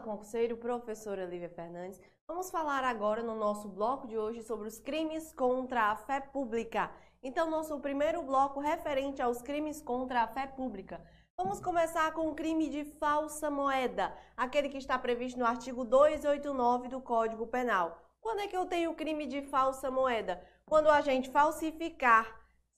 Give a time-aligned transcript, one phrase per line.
[0.00, 2.00] Fala, concurseiro, professora Lívia Fernandes.
[2.26, 6.90] Vamos falar agora no nosso bloco de hoje sobre os crimes contra a fé pública.
[7.22, 11.00] Então, nosso primeiro bloco referente aos crimes contra a fé pública.
[11.36, 16.88] Vamos começar com o crime de falsa moeda, aquele que está previsto no artigo 289
[16.88, 17.98] do Código Penal.
[18.20, 20.42] Quando é que eu tenho o crime de falsa moeda?
[20.64, 22.26] Quando a gente falsificar,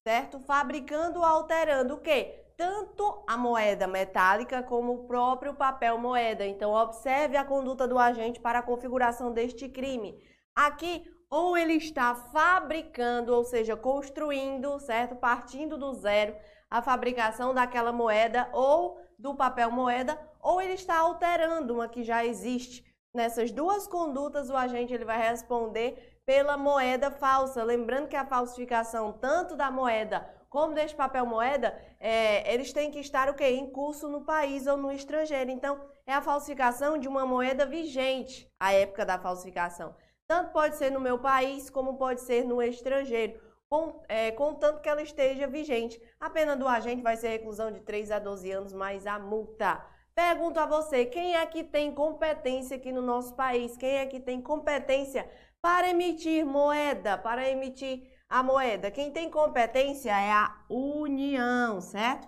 [0.03, 0.41] certo?
[0.41, 2.42] Fabricando ou alterando o quê?
[2.57, 6.47] Tanto a moeda metálica como o próprio papel moeda.
[6.47, 10.19] Então, observe a conduta do agente para a configuração deste crime.
[10.55, 15.17] Aqui, ou ele está fabricando, ou seja, construindo, certo?
[15.17, 16.35] Partindo do zero
[16.71, 22.25] a fabricação daquela moeda ou do papel moeda, ou ele está alterando uma que já
[22.25, 22.83] existe.
[23.15, 27.63] Nessas duas condutas, o agente ele vai responder pela moeda falsa.
[27.63, 32.99] Lembrando que a falsificação tanto da moeda como deste papel moeda, é, eles têm que
[32.99, 33.47] estar o quê?
[33.47, 35.51] Em curso no país ou no estrangeiro.
[35.51, 39.97] Então, é a falsificação de uma moeda vigente, a época da falsificação.
[40.29, 44.91] Tanto pode ser no meu país, como pode ser no estrangeiro, com, é, contanto que
[44.91, 45.99] ela esteja vigente.
[46.21, 49.83] A pena do agente vai ser reclusão de 3 a 12 anos, mais a multa.
[50.15, 53.75] Pergunto a você, quem é que tem competência aqui no nosso país?
[53.79, 55.27] Quem é que tem competência
[55.63, 58.91] para emitir moeda, para emitir a moeda.
[58.91, 62.27] Quem tem competência é a União, certo?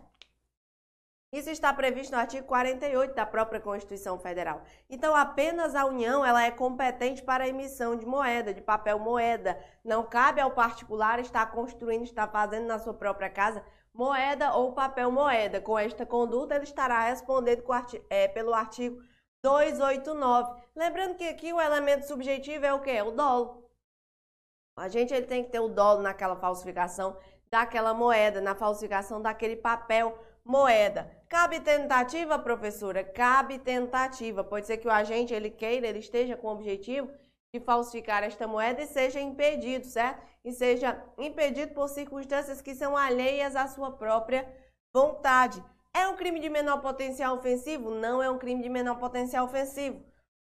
[1.33, 4.63] Isso está previsto no artigo 48 da própria Constituição Federal.
[4.89, 9.59] Então, apenas a União ela é competente para a emissão de moeda, de papel moeda.
[9.83, 15.11] Não cabe ao particular estar construindo, estar fazendo na sua própria casa moeda ou papel
[15.11, 15.59] moeda.
[15.59, 17.65] Com esta conduta, ele estará respondendo
[18.11, 19.03] é, pelo artigo
[19.43, 20.61] 289.
[20.77, 23.01] Lembrando que aqui o elemento subjetivo é o quê?
[23.01, 23.64] O dolo.
[24.77, 27.17] A gente ele tem que ter o dolo naquela falsificação
[27.51, 31.11] daquela moeda, na falsificação daquele papel moeda.
[31.29, 33.05] Cabe tentativa, professora?
[33.05, 34.43] Cabe tentativa.
[34.43, 37.09] Pode ser que o agente ele queira, ele esteja com o objetivo
[37.55, 40.21] de falsificar esta moeda e seja impedido, certo?
[40.45, 44.47] E seja impedido por circunstâncias que são alheias à sua própria
[44.93, 45.63] vontade.
[45.95, 47.91] É um crime de menor potencial ofensivo?
[47.91, 50.05] Não é um crime de menor potencial ofensivo.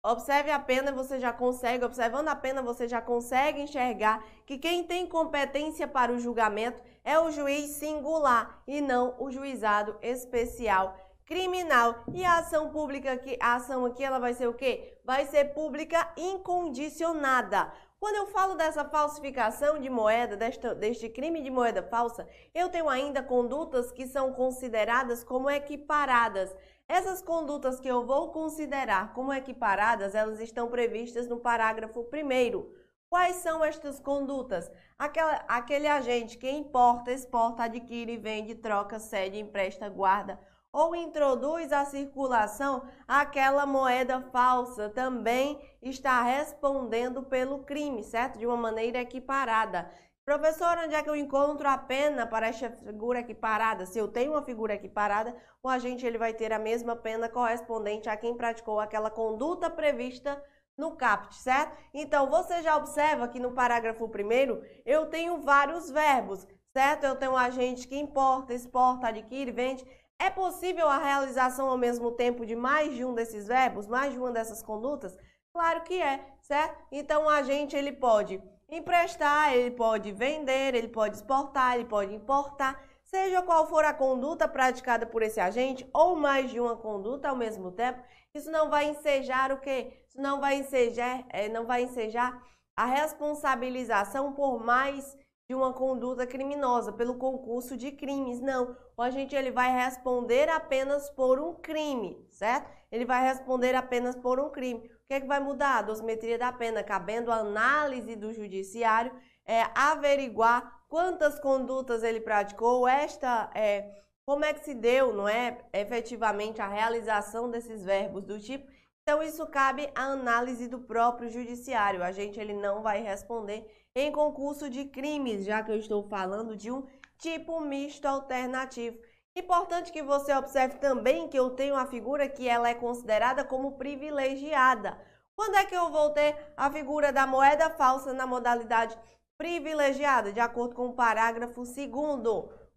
[0.04, 4.84] Observe a pena, você já consegue, observando a pena, você já consegue enxergar que quem
[4.84, 12.04] tem competência para o julgamento é o juiz singular e não o juizado especial criminal.
[12.12, 14.98] E a ação pública aqui, a ação aqui, ela vai ser o quê?
[15.06, 17.72] Vai ser pública incondicionada.
[18.00, 23.22] Quando eu falo dessa falsificação de moeda, deste crime de moeda falsa, eu tenho ainda
[23.22, 26.52] condutas que são consideradas como equiparadas.
[26.94, 32.70] Essas condutas que eu vou considerar como equiparadas, elas estão previstas no parágrafo 1
[33.10, 34.70] Quais são estas condutas?
[35.00, 40.38] Aquela, aquele agente que importa, exporta, adquire, vende, troca, cede, empresta, guarda
[40.74, 48.38] ou introduz à circulação aquela moeda falsa também está respondendo pelo crime, certo?
[48.38, 49.90] De uma maneira equiparada.
[50.32, 53.86] Professor, onde é que eu encontro a pena para esta figura equiparada?
[53.86, 58.08] Se eu tenho uma figura equiparada, o agente ele vai ter a mesma pena correspondente
[58.08, 60.42] a quem praticou aquela conduta prevista
[60.78, 61.78] no CAPT, certo?
[61.94, 67.04] Então, você já observa que no parágrafo 1 eu tenho vários verbos, certo?
[67.04, 69.86] Eu tenho um agente que importa, exporta, adquire, vende.
[70.18, 74.18] É possível a realização ao mesmo tempo de mais de um desses verbos, mais de
[74.18, 75.14] uma dessas condutas?
[75.52, 76.82] Claro que é, certo?
[76.90, 82.82] Então, o agente ele pode emprestar, ele pode vender, ele pode exportar, ele pode importar,
[83.04, 87.36] seja qual for a conduta praticada por esse agente ou mais de uma conduta ao
[87.36, 88.02] mesmo tempo,
[88.34, 90.02] isso não vai ensejar o quê?
[90.08, 92.42] Isso não vai ensejar, é, não vai ensejar
[92.76, 95.18] a responsabilização por mais
[95.50, 98.40] de uma conduta criminosa, pelo concurso de crimes.
[98.40, 102.72] Não, o agente ele vai responder apenas por um crime, certo?
[102.90, 105.80] Ele vai responder apenas por um crime que, é que vai mudar?
[105.80, 109.12] A dosimetria da pena, cabendo a análise do judiciário,
[109.46, 113.92] é, averiguar quantas condutas ele praticou, esta é,
[114.26, 118.72] como é que se deu, não é, efetivamente a realização desses verbos do tipo.
[119.04, 122.02] Então isso cabe à análise do próprio judiciário.
[122.02, 126.56] A gente ele não vai responder em concurso de crimes, já que eu estou falando
[126.56, 126.88] de um
[127.18, 128.98] tipo misto alternativo.
[129.34, 133.78] Importante que você observe também que eu tenho a figura que ela é considerada como
[133.78, 134.98] privilegiada.
[135.34, 138.98] Quando é que eu vou ter a figura da moeda falsa na modalidade
[139.38, 141.76] privilegiada, de acordo com o parágrafo 2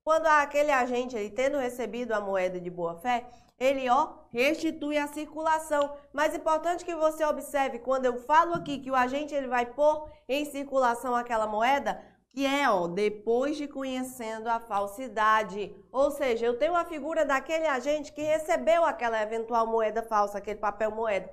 [0.04, 3.26] Quando aquele agente, ele tendo recebido a moeda de boa-fé,
[3.58, 5.96] ele, ó, restitui a circulação.
[6.12, 10.08] Mas importante que você observe, quando eu falo aqui que o agente ele vai pôr
[10.28, 12.00] em circulação aquela moeda,
[12.34, 15.72] que é, ó, depois de conhecendo a falsidade.
[15.92, 20.58] Ou seja, eu tenho a figura daquele agente que recebeu aquela eventual moeda falsa, aquele
[20.58, 21.32] papel moeda.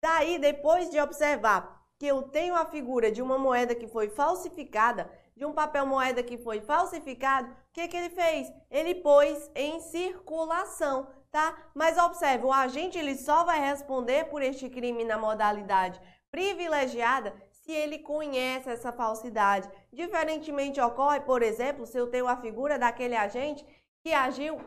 [0.00, 5.10] Daí, depois de observar que eu tenho a figura de uma moeda que foi falsificada,
[5.36, 8.52] de um papel moeda que foi falsificado, o que, que ele fez?
[8.70, 11.58] Ele pôs em circulação, tá?
[11.74, 16.00] Mas observe, o agente ele só vai responder por este crime na modalidade
[16.30, 17.32] privilegiada
[17.66, 19.68] se ele conhece essa falsidade.
[19.92, 23.66] Diferentemente ocorre, por exemplo, se eu tenho a figura daquele agente
[24.04, 24.60] que agiu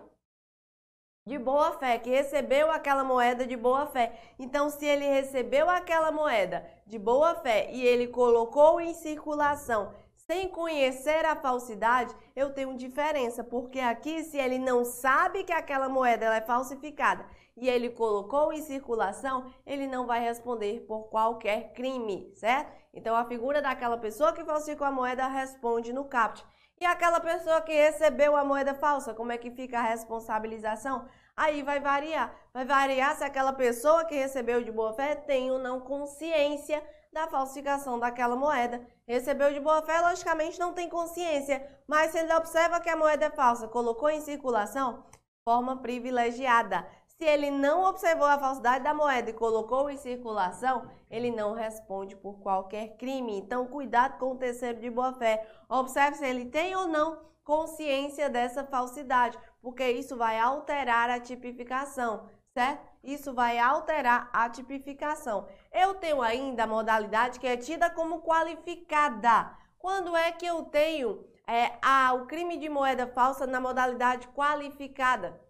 [1.26, 4.20] de boa fé, que recebeu aquela moeda de boa fé.
[4.38, 10.50] Então, se ele recebeu aquela moeda de boa fé e ele colocou em circulação sem
[10.50, 16.36] conhecer a falsidade, eu tenho diferença, porque aqui se ele não sabe que aquela moeda
[16.36, 17.26] é falsificada
[17.60, 22.72] e ele colocou em circulação, ele não vai responder por qualquer crime, certo?
[22.94, 26.46] Então a figura daquela pessoa que falsificou a moeda responde no CAPT.
[26.82, 31.06] E aquela pessoa que recebeu a moeda falsa, como é que fica a responsabilização?
[31.36, 32.34] Aí vai variar.
[32.54, 37.28] Vai variar se aquela pessoa que recebeu de boa fé tem ou não consciência da
[37.28, 38.82] falsificação daquela moeda.
[39.06, 43.26] Recebeu de boa fé, logicamente não tem consciência, mas se ele observa que a moeda
[43.26, 45.04] é falsa, colocou em circulação,
[45.44, 46.88] forma privilegiada.
[47.20, 52.16] Se ele não observou a falsidade da moeda e colocou em circulação, ele não responde
[52.16, 53.38] por qualquer crime.
[53.38, 55.46] Então, cuidado com o terceiro de boa fé.
[55.68, 62.30] Observe se ele tem ou não consciência dessa falsidade, porque isso vai alterar a tipificação,
[62.54, 62.88] certo?
[63.04, 65.46] Isso vai alterar a tipificação.
[65.74, 69.52] Eu tenho ainda a modalidade que é tida como qualificada.
[69.78, 75.49] Quando é que eu tenho é, a, o crime de moeda falsa na modalidade qualificada?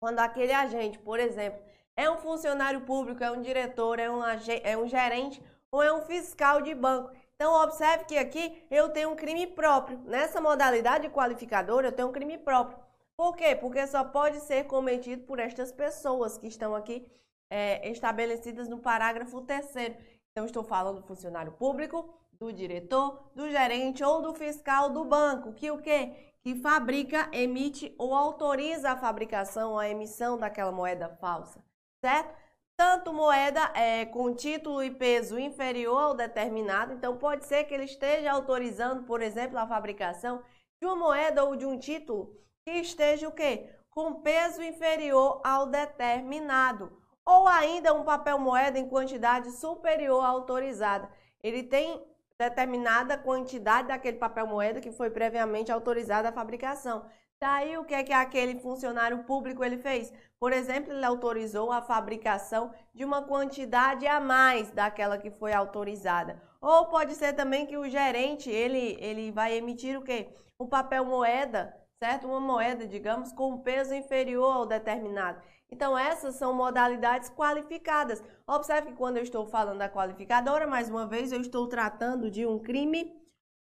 [0.00, 1.60] Quando aquele agente, por exemplo,
[1.94, 6.00] é um funcionário público, é um diretor, é um, é um gerente ou é um
[6.00, 7.12] fiscal de banco.
[7.36, 9.98] Então, observe que aqui eu tenho um crime próprio.
[10.00, 12.78] Nessa modalidade qualificadora, eu tenho um crime próprio.
[13.16, 13.54] Por quê?
[13.54, 17.06] Porque só pode ser cometido por estas pessoas que estão aqui
[17.50, 19.94] é, estabelecidas no parágrafo terceiro.
[20.32, 25.52] Então, estou falando do funcionário público, do diretor, do gerente ou do fiscal do banco,
[25.52, 26.29] que o quê?
[26.42, 31.62] Que fabrica, emite ou autoriza a fabricação ou a emissão daquela moeda falsa,
[32.02, 32.34] certo?
[32.76, 37.84] Tanto moeda é, com título e peso inferior ao determinado, então pode ser que ele
[37.84, 40.42] esteja autorizando, por exemplo, a fabricação
[40.80, 42.34] de uma moeda ou de um título
[42.64, 43.68] que esteja o quê?
[43.90, 46.90] Com peso inferior ao determinado,
[47.22, 51.10] ou ainda um papel moeda em quantidade superior à autorizada.
[51.42, 52.02] Ele tem
[52.48, 57.04] determinada quantidade daquele papel moeda que foi previamente autorizada a fabricação.
[57.38, 60.12] Daí o que é que aquele funcionário público ele fez?
[60.38, 66.42] Por exemplo, ele autorizou a fabricação de uma quantidade a mais daquela que foi autorizada.
[66.60, 70.28] Ou pode ser também que o gerente, ele, ele vai emitir o quê?
[70.58, 72.26] Um papel moeda, certo?
[72.26, 75.40] Uma moeda, digamos, com peso inferior ao determinado.
[75.70, 78.22] Então, essas são modalidades qualificadas.
[78.46, 82.44] Observe que quando eu estou falando da qualificadora, mais uma vez, eu estou tratando de
[82.44, 83.14] um crime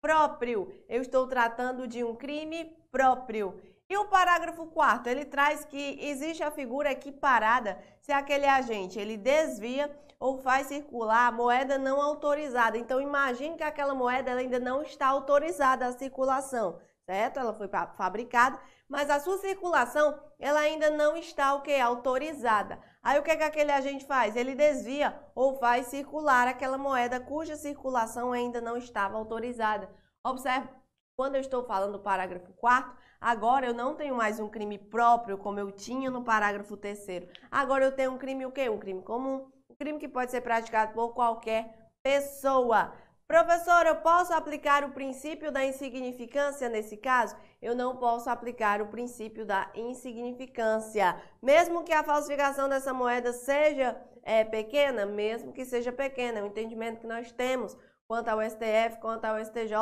[0.00, 0.72] próprio.
[0.88, 3.60] Eu estou tratando de um crime próprio.
[3.88, 9.16] E o parágrafo 4 ele traz que existe a figura equiparada se aquele agente ele
[9.16, 12.78] desvia ou faz circular a moeda não autorizada.
[12.78, 17.38] Então, imagine que aquela moeda ainda não está autorizada a circulação, certo?
[17.38, 22.78] Ela foi fabricada, mas a sua circulação ela ainda não está o que autorizada.
[23.02, 24.36] Aí o que, é que aquele agente faz?
[24.36, 29.88] Ele desvia ou faz circular aquela moeda cuja circulação ainda não estava autorizada.
[30.24, 30.68] Observe,
[31.16, 35.38] quando eu estou falando do parágrafo 4 agora eu não tenho mais um crime próprio
[35.38, 36.98] como eu tinha no parágrafo 3
[37.50, 38.68] Agora eu tenho um crime o quê?
[38.68, 42.92] Um crime comum, um crime que pode ser praticado por qualquer pessoa.
[43.28, 47.36] Professor, eu posso aplicar o princípio da insignificância nesse caso?
[47.60, 51.20] Eu não posso aplicar o princípio da insignificância.
[51.42, 56.46] Mesmo que a falsificação dessa moeda seja é, pequena, mesmo que seja pequena, é o
[56.46, 59.74] entendimento que nós temos quanto ao STF, quanto ao STJ,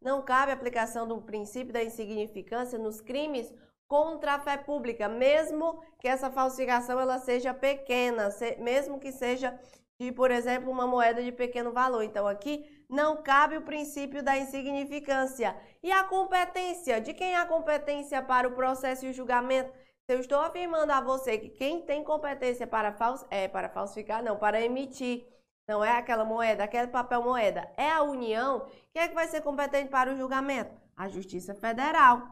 [0.00, 3.52] não cabe aplicação do princípio da insignificância nos crimes
[3.88, 9.58] contra a fé pública, mesmo que essa falsificação ela seja pequena, mesmo que seja
[10.02, 12.02] de, por exemplo, uma moeda de pequeno valor.
[12.02, 15.56] Então, aqui não cabe o princípio da insignificância.
[15.82, 17.00] E a competência?
[17.00, 19.72] De quem é a competência para o processo e o julgamento?
[20.04, 24.22] Se eu estou afirmando a você que quem tem competência para, fals é, para falsificar,
[24.22, 25.24] não, para emitir,
[25.68, 29.40] não é aquela moeda, aquele papel moeda, é a União, quem é que vai ser
[29.40, 30.74] competente para o julgamento?
[30.96, 32.26] A Justiça Federal.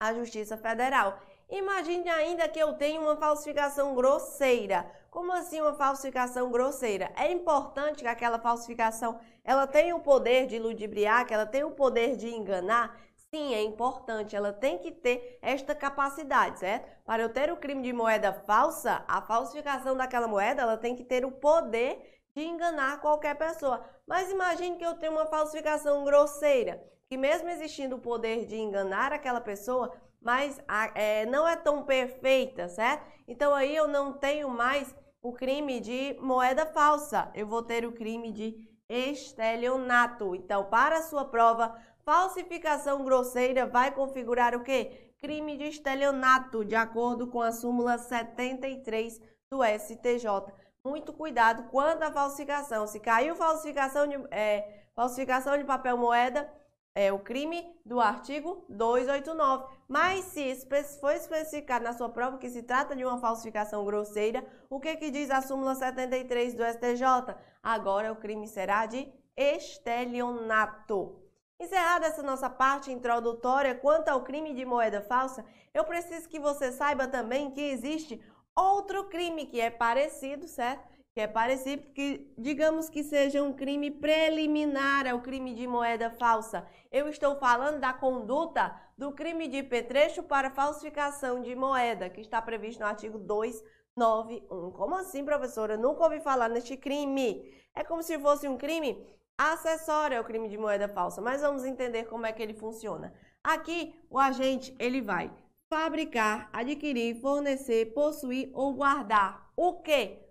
[0.00, 1.20] A Justiça Federal.
[1.54, 4.90] Imagine ainda que eu tenho uma falsificação grosseira.
[5.08, 7.12] Como assim uma falsificação grosseira?
[7.16, 11.70] É importante que aquela falsificação ela tenha o poder de ludibriar, que ela tenha o
[11.70, 13.00] poder de enganar.
[13.30, 16.88] Sim, é importante, ela tem que ter esta capacidade, certo?
[17.04, 21.04] Para eu ter o crime de moeda falsa, a falsificação daquela moeda, ela tem que
[21.04, 23.84] ter o poder de enganar qualquer pessoa.
[24.08, 29.12] Mas imagine que eu tenho uma falsificação grosseira, que mesmo existindo o poder de enganar
[29.12, 29.92] aquela pessoa,
[30.24, 30.58] mas
[30.94, 33.06] é, não é tão perfeita, certo?
[33.28, 37.92] Então aí eu não tenho mais o crime de moeda falsa, eu vou ter o
[37.92, 40.34] crime de estelionato.
[40.34, 45.12] Então, para a sua prova, falsificação grosseira vai configurar o quê?
[45.18, 49.18] Crime de estelionato, de acordo com a súmula 73
[49.50, 50.52] do STJ.
[50.84, 52.86] Muito cuidado quanto à falsificação.
[52.86, 56.46] Se caiu falsificação de, é, falsificação de papel moeda,
[56.94, 59.66] é o crime do artigo 289.
[59.88, 60.54] Mas se
[61.00, 65.10] for especificado na sua prova que se trata de uma falsificação grosseira, o que, que
[65.10, 67.34] diz a súmula 73 do STJ?
[67.62, 71.20] Agora o crime será de estelionato.
[71.58, 76.70] Encerrada essa nossa parte introdutória quanto ao crime de moeda falsa, eu preciso que você
[76.70, 78.20] saiba também que existe
[78.54, 80.93] outro crime que é parecido, certo?
[81.14, 86.66] Que é parecido, que digamos que seja um crime preliminar ao crime de moeda falsa.
[86.90, 92.42] Eu estou falando da conduta do crime de petrecho para falsificação de moeda, que está
[92.42, 94.72] previsto no artigo 291.
[94.72, 95.76] Como assim, professora?
[95.76, 97.48] nunca ouvi falar neste crime.
[97.76, 99.06] É como se fosse um crime
[99.38, 103.14] acessório ao crime de moeda falsa, mas vamos entender como é que ele funciona.
[103.42, 105.30] Aqui, o agente, ele vai
[105.68, 110.23] fabricar, adquirir, fornecer, possuir ou guardar o quê?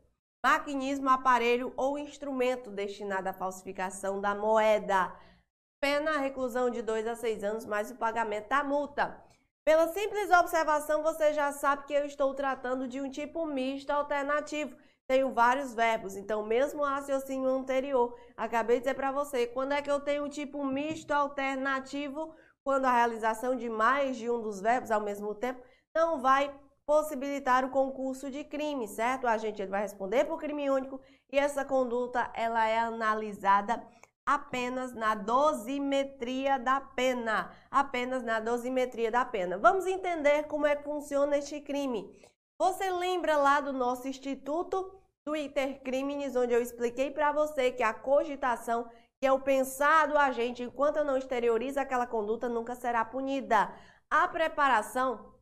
[0.43, 5.15] Maquinismo, aparelho ou instrumento destinado à falsificação da moeda.
[5.81, 9.23] Pena reclusão de 2 a 6 anos mais o pagamento da multa.
[9.65, 14.75] Pela simples observação, você já sabe que eu estou tratando de um tipo misto alternativo.
[15.07, 19.81] Tenho vários verbos, então mesmo o raciocínio anterior, acabei de dizer para você, quando é
[19.81, 22.33] que eu tenho um tipo misto alternativo?
[22.63, 25.61] Quando a realização de mais de um dos verbos ao mesmo tempo
[25.93, 26.53] não vai
[26.85, 29.23] possibilitar o concurso de crime, certo?
[29.23, 30.99] O agente ele vai responder por crime único
[31.31, 33.81] e essa conduta ela é analisada
[34.25, 39.57] apenas na dosimetria da pena, apenas na dosimetria da pena.
[39.57, 42.15] Vamos entender como é que funciona este crime.
[42.57, 47.93] Você lembra lá do nosso Instituto do Intercrimes, onde eu expliquei para você que a
[47.93, 53.73] cogitação, que é o pensar do agente enquanto não exteriorizo aquela conduta, nunca será punida.
[54.09, 55.32] A preparação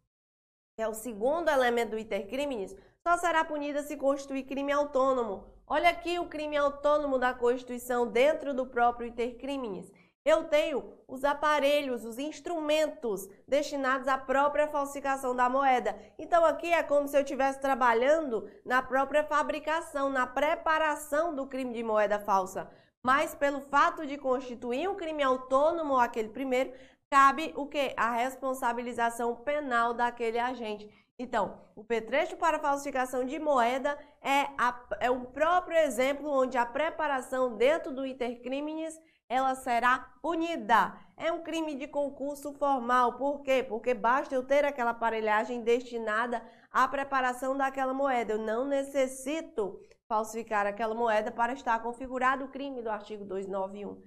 [0.75, 2.75] que é o segundo elemento do intercrimes,
[3.05, 5.45] só será punida se constituir crime autônomo.
[5.67, 9.91] Olha aqui o crime autônomo da Constituição dentro do próprio intercrimes.
[10.23, 15.97] Eu tenho os aparelhos, os instrumentos destinados à própria falsificação da moeda.
[16.19, 21.73] Então aqui é como se eu estivesse trabalhando na própria fabricação, na preparação do crime
[21.73, 22.69] de moeda falsa.
[23.03, 26.71] Mas pelo fato de constituir um crime autônomo aquele primeiro,
[27.12, 27.94] cabe o que?
[27.98, 30.89] A responsabilização penal daquele agente.
[31.20, 36.65] Então, o petrecho para falsificação de moeda é, a, é o próprio exemplo onde a
[36.65, 40.98] preparação dentro do intercrimes ela será punida.
[41.18, 43.18] É um crime de concurso formal.
[43.18, 43.62] Por quê?
[43.62, 46.41] Porque basta eu ter aquela aparelhagem destinada
[46.72, 48.34] à preparação daquela moeda.
[48.34, 54.01] Eu não necessito falsificar aquela moeda para estar configurado o crime do artigo 291.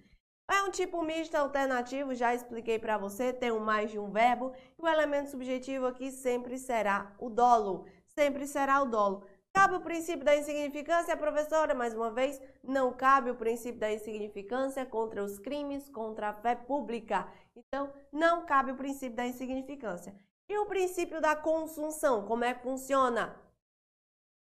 [0.50, 4.52] É um tipo misto alternativo, já expliquei para você, tem um mais de um verbo.
[4.78, 7.86] E o elemento subjetivo aqui sempre será o dolo.
[8.06, 9.26] Sempre será o dolo.
[9.54, 11.74] Cabe o princípio da insignificância, professora?
[11.74, 16.56] Mais uma vez, não cabe o princípio da insignificância contra os crimes, contra a fé
[16.56, 17.26] pública.
[17.56, 20.14] Então, não cabe o princípio da insignificância.
[20.48, 23.34] E o princípio da consunção, como é que funciona?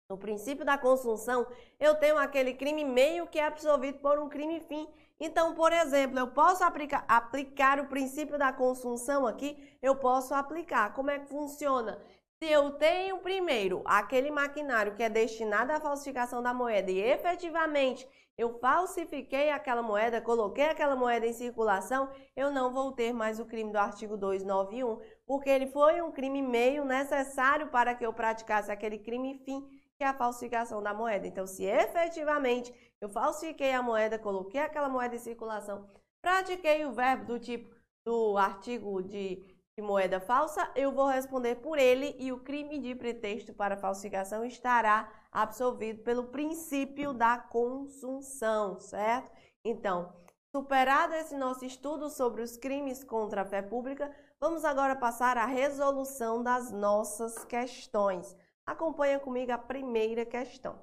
[0.09, 1.45] No princípio da consunção,
[1.77, 4.87] eu tenho aquele crime meio que é absolvido por um crime fim.
[5.19, 10.93] Então, por exemplo, eu posso aplicar, aplicar o princípio da consunção aqui, eu posso aplicar.
[10.93, 12.01] Como é que funciona?
[12.41, 18.07] Se eu tenho primeiro aquele maquinário que é destinado à falsificação da moeda e efetivamente
[18.37, 23.45] eu falsifiquei aquela moeda, coloquei aquela moeda em circulação, eu não vou ter mais o
[23.45, 28.71] crime do artigo 291, porque ele foi um crime meio necessário para que eu praticasse
[28.71, 31.27] aquele crime fim, que é a falsificação da moeda.
[31.27, 35.89] Então, se efetivamente eu falsifiquei a moeda, coloquei aquela moeda em circulação,
[36.21, 37.75] pratiquei o verbo do tipo
[38.05, 39.43] do artigo de,
[39.75, 44.45] de moeda falsa, eu vou responder por ele e o crime de pretexto para falsificação
[44.45, 49.29] estará absolvido pelo princípio da consunção, certo?
[49.65, 50.13] Então,
[50.57, 55.45] Superado esse nosso estudo sobre os crimes contra a fé pública, vamos agora passar à
[55.45, 58.35] resolução das nossas questões.
[58.67, 60.77] Acompanha comigo a primeira questão.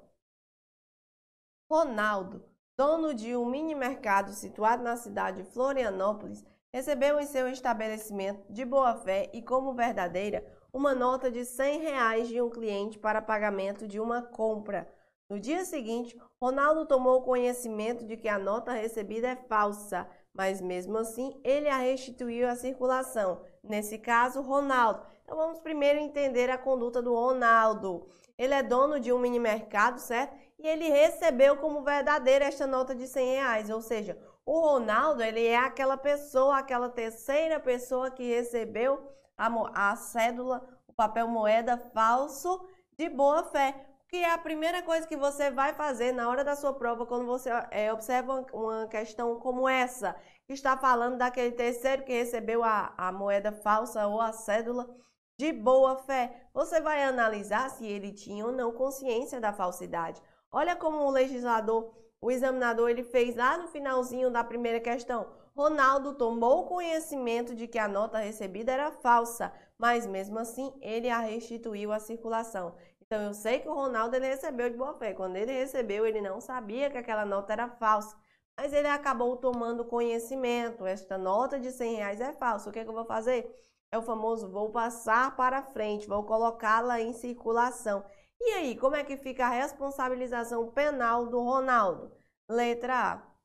[1.69, 2.43] Ronaldo,
[2.75, 8.65] dono de um mini mercado situado na cidade de Florianópolis, recebeu em seu estabelecimento de
[8.65, 13.87] boa fé e como verdadeira uma nota de 100 reais de um cliente para pagamento
[13.87, 14.91] de uma compra.
[15.29, 20.97] No dia seguinte, Ronaldo tomou conhecimento de que a nota recebida é falsa, mas mesmo
[20.97, 23.43] assim ele a restituiu à circulação.
[23.63, 28.07] Nesse caso, Ronaldo então vamos primeiro entender a conduta do Ronaldo.
[28.37, 30.37] Ele é dono de um mini mercado, certo?
[30.59, 33.69] E ele recebeu como verdadeira esta nota de 100 reais.
[33.71, 34.15] Ou seja,
[34.45, 40.93] o Ronaldo, ele é aquela pessoa, aquela terceira pessoa que recebeu a, a cédula, o
[40.93, 42.63] papel moeda falso
[42.95, 43.73] de boa fé.
[44.07, 47.25] Que é a primeira coisa que você vai fazer na hora da sua prova, quando
[47.25, 50.15] você é, observa uma questão como essa,
[50.45, 54.87] que está falando daquele terceiro que recebeu a, a moeda falsa ou a cédula
[55.37, 56.47] de boa fé.
[56.53, 60.21] Você vai analisar se ele tinha ou não consciência da falsidade.
[60.51, 65.27] Olha como o legislador, o examinador, ele fez lá no finalzinho da primeira questão.
[65.55, 71.19] Ronaldo tomou conhecimento de que a nota recebida era falsa, mas mesmo assim ele a
[71.19, 72.75] restituiu à circulação.
[73.01, 75.13] Então eu sei que o Ronaldo ele recebeu de boa fé.
[75.13, 78.17] Quando ele recebeu, ele não sabia que aquela nota era falsa.
[78.57, 80.85] Mas ele acabou tomando conhecimento.
[80.85, 82.69] Esta nota de 100 reais é falsa.
[82.69, 83.53] O que, é que eu vou fazer?
[83.91, 88.03] É o famoso vou passar para frente, vou colocá-la em circulação.
[88.39, 92.11] E aí, como é que fica a responsabilização penal do Ronaldo?
[92.49, 93.35] Letra A.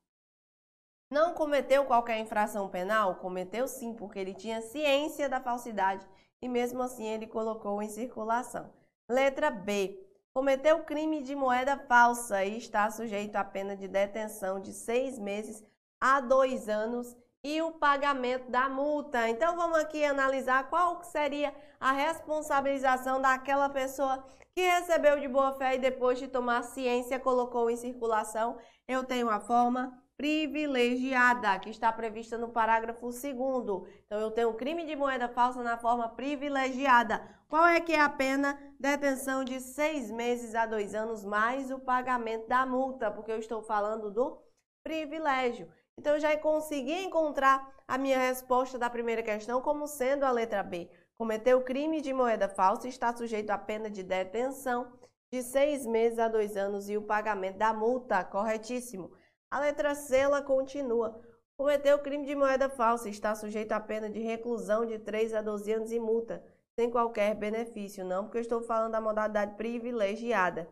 [1.09, 3.15] Não cometeu qualquer infração penal?
[3.15, 6.07] Cometeu sim, porque ele tinha ciência da falsidade
[6.41, 8.71] e mesmo assim ele colocou em circulação.
[9.09, 9.99] Letra B.
[10.33, 15.61] Cometeu crime de moeda falsa e está sujeito à pena de detenção de seis meses
[15.99, 19.29] a dois anos e o pagamento da multa.
[19.29, 25.75] Então vamos aqui analisar qual seria a responsabilização daquela pessoa que recebeu de boa fé
[25.75, 28.57] e depois de tomar ciência colocou em circulação.
[28.87, 34.85] Eu tenho a forma privilegiada, que está prevista no parágrafo 2 Então eu tenho crime
[34.85, 37.27] de moeda falsa na forma privilegiada.
[37.47, 38.55] Qual é que é a pena?
[38.79, 43.63] Detenção de seis meses a dois anos, mais o pagamento da multa, porque eu estou
[43.63, 44.39] falando do
[44.83, 45.67] privilégio.
[46.01, 50.63] Então, eu já consegui encontrar a minha resposta da primeira questão como sendo a letra
[50.63, 50.89] B.
[51.15, 54.91] Cometeu crime de moeda falsa e está sujeito à pena de detenção
[55.31, 58.23] de seis meses a dois anos e o pagamento da multa.
[58.23, 59.11] Corretíssimo.
[59.51, 61.21] A letra C, ela continua.
[61.55, 65.41] Cometeu crime de moeda falsa e está sujeito à pena de reclusão de 3 a
[65.43, 68.03] 12 anos e multa, sem qualquer benefício.
[68.03, 70.67] Não, porque eu estou falando da modalidade privilegiada.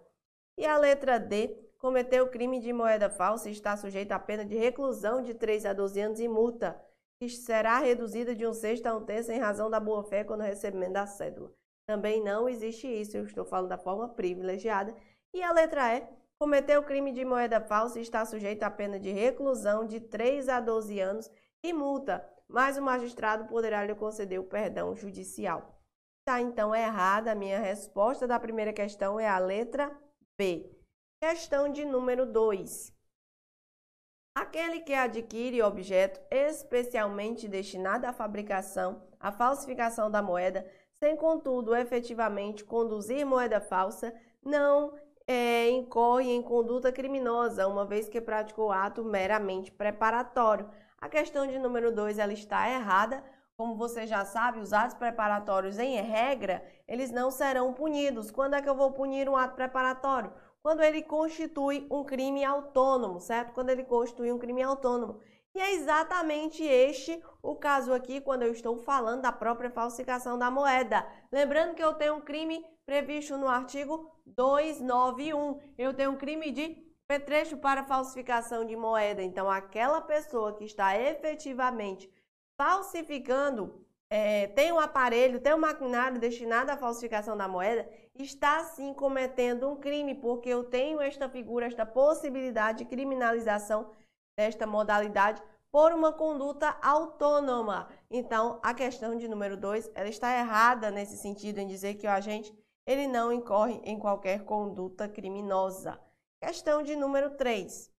[0.58, 4.56] E a letra D, cometeu crime de moeda falsa e está sujeito à pena de
[4.56, 6.80] reclusão de 3 a 12 anos e multa,
[7.18, 10.94] que será reduzida de um sexto a um terço em razão da boa-fé quando recebimento
[10.94, 11.52] da cédula.
[11.88, 14.96] Também não existe isso, eu estou falando da forma privilegiada.
[15.34, 19.12] E a letra E, cometeu crime de moeda falsa e está sujeito à pena de
[19.12, 21.32] reclusão de 3 a 12 anos
[21.64, 25.82] e multa, mas o magistrado poderá lhe conceder o perdão judicial.
[26.22, 29.92] Está então errada a minha resposta da primeira questão é a letra
[30.38, 30.79] B.
[31.22, 32.94] Questão de número 2.
[34.34, 42.64] Aquele que adquire objeto especialmente destinado à fabricação, à falsificação da moeda, sem contudo efetivamente
[42.64, 49.74] conduzir moeda falsa, não é, incorre em conduta criminosa, uma vez que praticou ato meramente
[49.74, 50.70] preparatório.
[51.00, 53.22] A questão de número 2 ela está errada.
[53.58, 58.32] Como você já sabe, os atos preparatórios, em regra, eles não serão punidos.
[58.32, 60.32] Quando é que eu vou punir um ato preparatório?
[60.62, 63.54] Quando ele constitui um crime autônomo, certo?
[63.54, 65.20] Quando ele constitui um crime autônomo.
[65.56, 70.52] E é exatamente este o caso aqui quando eu estou falando da própria falsificação da
[70.52, 71.08] moeda.
[71.32, 75.60] Lembrando que eu tenho um crime previsto no artigo 291.
[75.78, 79.24] Eu tenho um crime de petrecho para falsificação de moeda.
[79.24, 82.12] Então, aquela pessoa que está efetivamente
[82.56, 88.94] falsificando, é, tem um aparelho, tem um maquinário destinado à falsificação da moeda, está sim
[88.94, 93.92] cometendo um crime, porque eu tenho esta figura, esta possibilidade de criminalização
[94.38, 95.42] desta modalidade
[95.72, 97.88] por uma conduta autônoma.
[98.10, 102.10] Então, a questão de número 2, ela está errada nesse sentido em dizer que o
[102.10, 102.52] agente
[102.88, 106.00] ele não incorre em qualquer conduta criminosa.
[106.42, 107.92] Questão de número 3.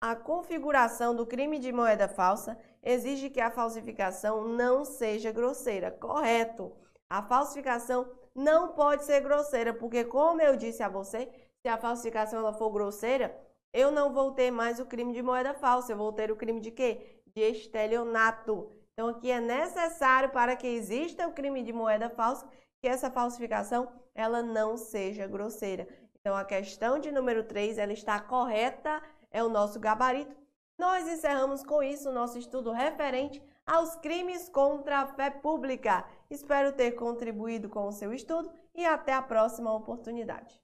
[0.00, 5.90] A configuração do crime de moeda falsa exige que a falsificação não seja grosseira.
[5.90, 6.72] Correto.
[7.10, 11.28] A falsificação não pode ser grosseira, porque como eu disse a você,
[11.60, 13.36] se a falsificação ela for grosseira,
[13.72, 16.60] eu não vou ter mais o crime de moeda falsa, eu vou ter o crime
[16.60, 17.20] de quê?
[17.34, 18.70] De estelionato.
[18.92, 22.46] Então, aqui é necessário para que exista o crime de moeda falsa
[22.80, 25.88] que essa falsificação ela não seja grosseira.
[26.20, 30.36] Então, a questão de número 3, ela está correta, é o nosso gabarito.
[30.78, 36.04] Nós encerramos com isso o nosso estudo referente aos crimes contra a fé pública.
[36.30, 40.60] Espero ter contribuído com o seu estudo e até a próxima oportunidade.